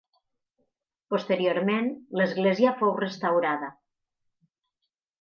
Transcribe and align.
Posteriorment 1.15 1.91
l'església 2.21 2.75
fou 2.83 2.97
restaurada. 3.05 3.75